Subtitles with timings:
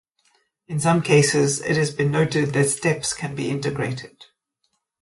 [0.67, 4.25] In some cases, it has been noted that steps can be integrated.